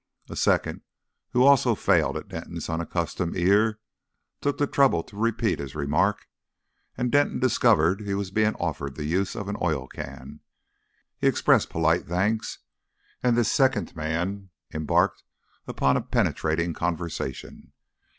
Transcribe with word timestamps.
A 0.31 0.35
second, 0.35 0.81
who 1.33 1.43
also 1.43 1.75
failed 1.75 2.17
at 2.17 2.27
Denton's 2.27 2.69
unaccustomed 2.69 3.37
ear, 3.37 3.79
took 4.41 4.57
the 4.57 4.65
trouble 4.65 5.03
to 5.03 5.15
repeat 5.15 5.59
his 5.59 5.75
remark, 5.75 6.27
and 6.97 7.11
Denton 7.11 7.37
discovered 7.39 8.01
he 8.01 8.15
was 8.15 8.31
being 8.31 8.55
offered 8.55 8.95
the 8.95 9.03
use 9.05 9.35
of 9.35 9.47
an 9.47 9.57
oil 9.61 9.87
can. 9.87 10.39
He 11.19 11.27
expressed 11.27 11.69
polite 11.69 12.07
thanks, 12.07 12.57
and 13.21 13.37
this 13.37 13.51
second 13.51 13.95
man 13.95 14.49
embarked 14.73 15.21
upon 15.67 15.95
a 15.95 16.01
penetrating 16.01 16.73
conversation. 16.73 17.71